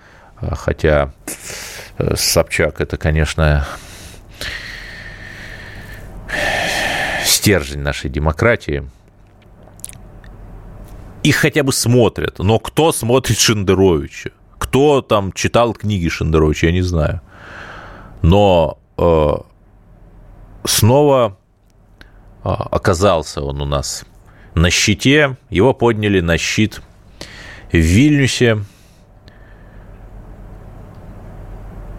[0.42, 1.12] хотя
[2.16, 3.68] Собчак это, конечно,
[7.26, 8.84] стержень нашей демократии–
[11.30, 12.40] их хотя бы смотрят.
[12.40, 14.32] Но кто смотрит Шендеровича?
[14.58, 17.22] Кто там читал книги Шендеровича, я не знаю.
[18.24, 19.36] Но э,
[20.66, 21.38] снова
[22.44, 24.06] э, оказался он у нас
[24.56, 25.38] на щите.
[25.52, 26.82] Его подняли на щит
[27.72, 28.64] в Вильнюсе.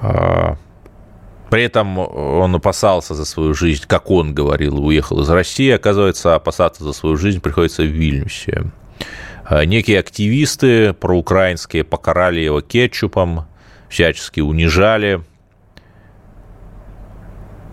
[0.02, 0.56] Э,
[1.50, 5.70] при этом он опасался за свою жизнь, как он говорил, уехал из России.
[5.70, 8.72] Оказывается, опасаться за свою жизнь приходится в Вильнюсе.
[9.48, 13.46] Э, некие активисты проукраинские покарали его кетчупом,
[13.88, 15.22] всячески унижали.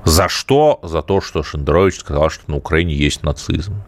[0.04, 0.80] За что?
[0.84, 3.84] За то, что Шендерович сказал, что на Украине есть нацизм.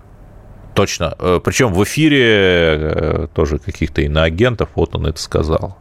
[0.75, 1.15] Точно.
[1.17, 5.77] Э, Причем в эфире э, тоже каких-то иноагентов, вот он это сказал.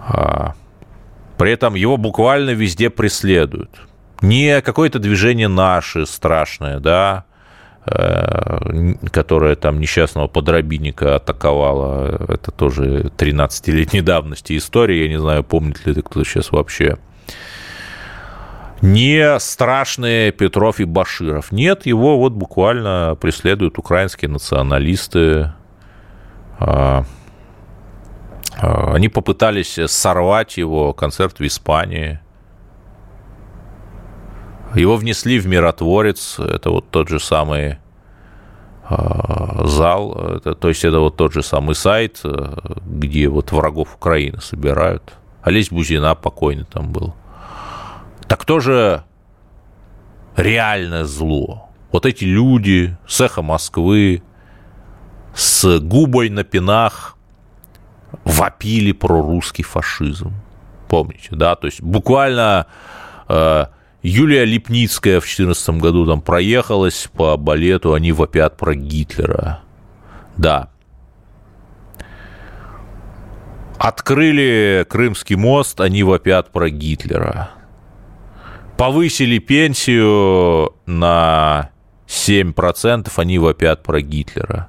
[0.00, 0.54] А,
[1.36, 3.70] при этом его буквально везде преследуют.
[4.22, 7.24] Не какое-то движение наше страшное, да,
[7.84, 12.26] которая там несчастного подробинника атаковала.
[12.28, 15.02] Это тоже 13-летней давности история.
[15.02, 16.98] Я не знаю, помнит ли это кто сейчас вообще.
[18.82, 21.52] Не страшные Петров и Баширов.
[21.52, 25.52] Нет, его вот буквально преследуют украинские националисты.
[26.58, 27.04] А,
[28.58, 32.20] а, они попытались сорвать его концерт в Испании.
[34.74, 37.78] Его внесли в миротворец, это вот тот же самый
[38.84, 43.94] а, зал, это, то есть это вот тот же самый сайт, э, где вот врагов
[43.94, 45.14] Украины собирают.
[45.42, 47.14] Олесь Бузина покойный там был.
[48.28, 49.04] Так кто же
[50.36, 51.68] реальное зло.
[51.92, 54.22] Вот эти люди с эхо Москвы,
[55.34, 57.16] с губой на пинах
[58.24, 60.32] вопили про русский фашизм.
[60.88, 61.54] Помните, да?
[61.56, 62.66] То есть буквально
[63.28, 63.66] э,
[64.02, 69.60] Юлия Липницкая в 2014 году там проехалась по балету, они вопят про Гитлера.
[70.36, 70.70] Да.
[73.78, 77.50] Открыли Крымский мост, они вопят про Гитлера.
[78.78, 81.70] Повысили пенсию на
[82.06, 84.68] 7%, они вопят про Гитлера.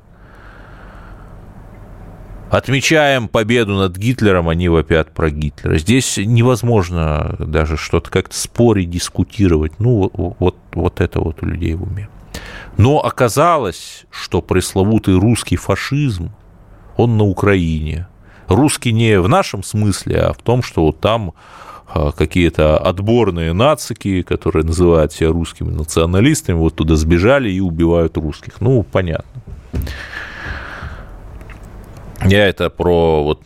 [2.51, 5.77] Отмечаем победу над Гитлером, они вопят про Гитлера.
[5.77, 9.79] Здесь невозможно даже что-то как-то спорить, дискутировать.
[9.79, 12.09] Ну, вот, вот это вот у людей в уме.
[12.75, 16.33] Но оказалось, что пресловутый русский фашизм,
[16.97, 18.09] он на Украине.
[18.49, 21.31] Русский не в нашем смысле, а в том, что вот там
[21.87, 28.59] а, какие-то отборные нацики, которые называют себя русскими националистами, вот туда сбежали и убивают русских.
[28.59, 29.41] Ну, понятно.
[32.25, 33.41] Я это про вот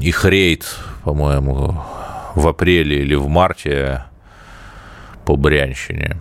[0.00, 0.66] их рейд,
[1.04, 1.82] по-моему,
[2.34, 4.04] в апреле или в марте
[5.24, 6.20] по Брянщине.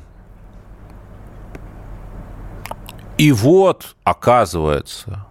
[3.17, 5.25] И вот оказывается,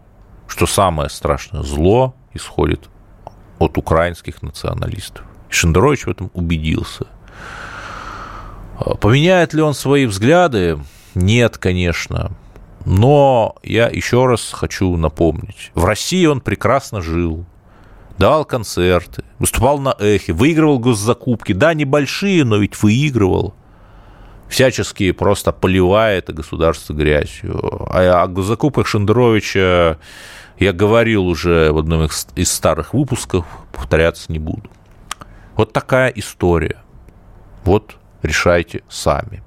[0.46, 2.88] что самое страшное зло исходит
[3.58, 5.24] от украинских националистов.
[5.48, 7.06] И Шендерович в этом убедился.
[9.00, 10.78] Поменяет ли он свои взгляды?
[11.14, 12.32] Нет, конечно.
[12.84, 15.70] Но я еще раз хочу напомнить.
[15.74, 17.44] В России он прекрасно жил,
[18.18, 21.52] давал концерты, выступал на эхе, выигрывал госзакупки.
[21.52, 23.54] Да, небольшие, но ведь выигрывал.
[24.48, 27.86] Всячески просто поливая это государство грязью.
[27.90, 29.98] А о госзакупках Шендеровича
[30.58, 34.68] я говорил уже в одном из старых выпусков, повторяться не буду.
[35.54, 36.78] Вот такая история.
[37.64, 39.42] Вот решайте сами.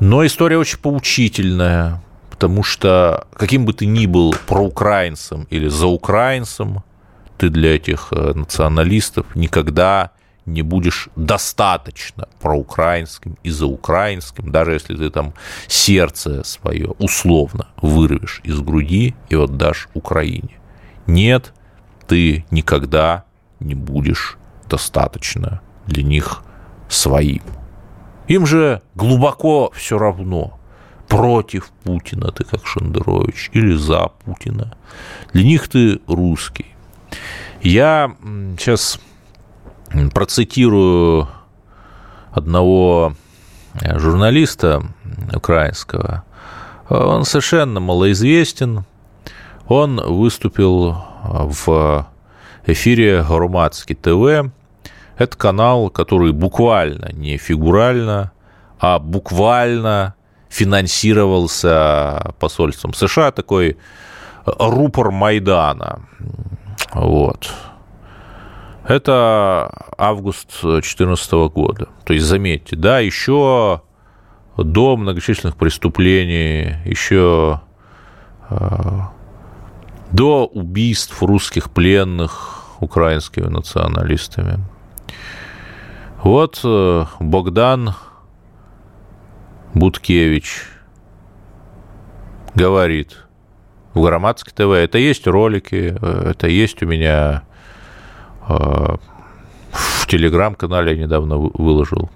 [0.00, 6.82] Но история очень поучительная, потому что каким бы ты ни был проукраинцем или заукраинцем,
[7.36, 10.12] ты для этих э, националистов никогда
[10.46, 15.34] не будешь достаточно проукраинским и заукраинским, даже если ты там
[15.68, 20.58] сердце свое условно вырвешь из груди и отдашь Украине.
[21.06, 21.52] Нет,
[22.06, 23.24] ты никогда
[23.60, 24.38] не будешь
[24.68, 26.42] достаточно для них
[26.88, 27.42] своим.
[28.30, 30.56] Им же глубоко все равно,
[31.08, 34.72] против Путина ты как Шендерович или за Путина.
[35.32, 36.66] Для них ты русский.
[37.60, 38.14] Я
[38.56, 39.00] сейчас
[40.14, 41.26] процитирую
[42.30, 43.14] одного
[43.74, 44.84] э, журналиста
[45.34, 46.22] украинского.
[46.88, 48.84] Он совершенно малоизвестен.
[49.66, 52.06] Он выступил в
[52.64, 54.52] эфире Громадский ТВ
[55.20, 58.32] это канал, который буквально, не фигурально,
[58.78, 60.14] а буквально
[60.48, 63.76] финансировался посольством США, такой
[64.46, 66.00] рупор Майдана.
[66.94, 67.52] Вот.
[68.88, 71.88] Это август 2014 года.
[72.06, 73.82] То есть, заметьте, да, еще
[74.56, 77.60] до многочисленных преступлений, еще
[78.48, 79.00] э,
[80.12, 84.64] до убийств русских пленных украинскими националистами.
[86.22, 87.94] Вот э, Богдан
[89.72, 90.64] Буткевич
[92.54, 93.24] говорит
[93.94, 97.44] в Громадске ТВ, это есть ролики, э, это есть у меня
[98.46, 98.96] э,
[99.70, 102.10] в телеграм-канале я недавно выложил.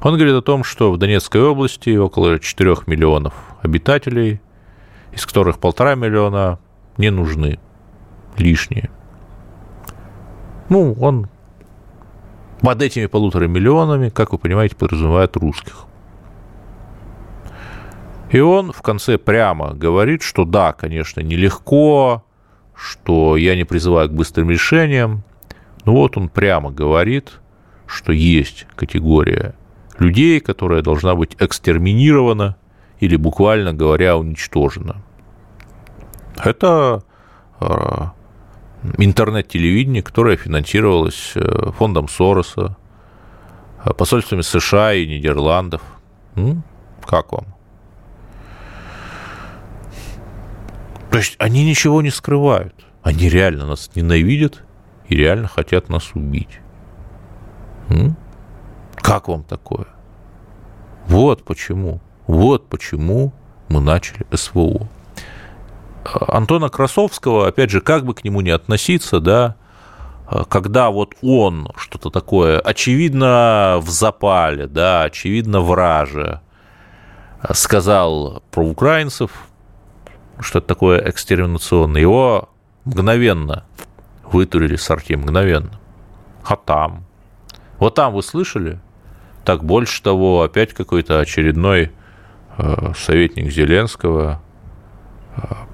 [0.00, 4.40] Он говорит о том, что в Донецкой области около 4 миллионов обитателей,
[5.12, 6.58] из которых полтора миллиона
[6.96, 7.60] не нужны,
[8.36, 8.90] лишние.
[10.68, 11.28] Ну, он
[12.62, 15.84] под этими полутора миллионами, как вы понимаете, подразумевает русских.
[18.30, 22.24] И он в конце прямо говорит, что да, конечно, нелегко,
[22.74, 25.22] что я не призываю к быстрым решениям,
[25.84, 27.40] но вот он прямо говорит,
[27.86, 29.54] что есть категория
[29.98, 32.56] людей, которая должна быть экстерминирована
[33.00, 35.02] или, буквально говоря, уничтожена.
[36.42, 37.02] Это
[37.60, 38.12] а,
[38.98, 42.76] интернет-телевидение, которое финансировалось э, фондом Сороса,
[43.84, 45.82] э, посольствами США и Нидерландов.
[47.06, 47.46] Как вам?
[51.10, 52.74] То есть они ничего не скрывают.
[53.02, 54.62] Они реально нас ненавидят
[55.08, 56.60] и реально хотят нас убить.
[58.96, 59.86] Как вам такое?
[61.06, 62.00] Вот почему.
[62.26, 63.32] Вот почему
[63.68, 64.88] мы начали СВО.
[66.04, 69.56] Антона Красовского, опять же, как бы к нему ни относиться, да,
[70.48, 76.40] когда вот он что-то такое, очевидно, в запале, да, очевидно, враже,
[77.52, 79.30] сказал про украинцев,
[80.40, 82.48] что это такое экстерминационное, его
[82.84, 83.64] мгновенно
[84.24, 85.78] вытурили с архи, мгновенно.
[86.44, 87.04] А там?
[87.78, 88.80] Вот там вы слышали?
[89.44, 91.92] Так больше того, опять какой-то очередной
[92.58, 94.51] э, советник Зеленского э,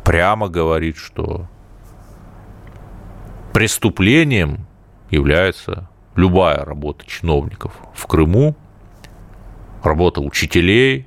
[0.05, 1.47] прямо говорит, что
[3.53, 4.67] преступлением
[5.11, 8.57] является любая работа чиновников в Крыму,
[9.83, 11.07] работа учителей,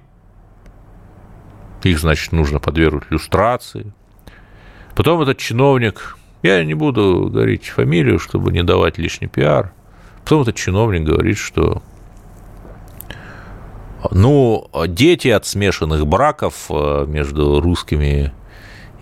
[1.83, 3.93] их, значит, нужно подвергнуть иллюстрации.
[4.95, 9.73] Потом этот чиновник, я не буду говорить фамилию, чтобы не давать лишний пиар,
[10.23, 11.81] потом этот чиновник говорит, что
[14.11, 18.33] ну, дети от смешанных браков э, между русскими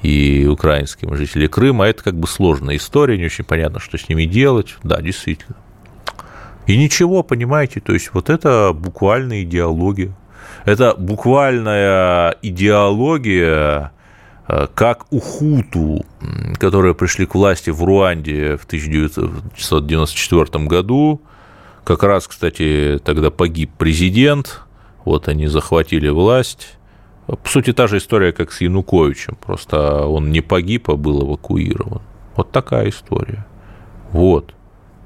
[0.01, 4.25] и украинскими жителями Крыма, это как бы сложная история, не очень понятно, что с ними
[4.25, 4.75] делать.
[4.83, 5.57] Да, действительно.
[6.67, 10.13] И ничего, понимаете, то есть вот это буквальная идеология.
[10.65, 13.91] Это буквальная идеология,
[14.47, 16.05] э, как у хуту,
[16.59, 21.21] которые пришли к власти в Руанде в 1994 году.
[21.83, 24.61] Как раз, кстати, тогда погиб президент,
[25.05, 26.78] вот они захватили власть,
[27.35, 32.01] по сути, та же история, как с Януковичем, просто он не погиб, а был эвакуирован.
[32.35, 33.45] Вот такая история.
[34.11, 34.53] Вот.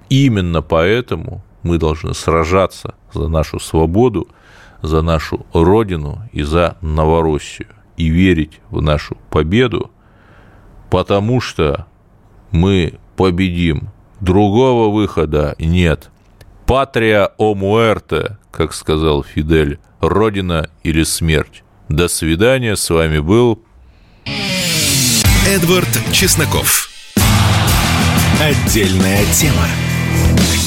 [0.10, 4.28] Именно поэтому мы должны сражаться за нашу свободу,
[4.82, 7.70] за нашу Родину и за Новороссию.
[7.98, 9.92] И верить в нашу победу,
[10.90, 11.86] потому что
[12.52, 13.90] мы победим.
[14.20, 16.10] Другого выхода нет.
[16.66, 21.63] Патрия о муэрте, как сказал Фидель, Родина или смерть.
[21.94, 22.76] До свидания.
[22.76, 23.62] С вами был
[25.46, 26.90] Эдвард Чесноков.
[28.42, 29.68] Отдельная тема.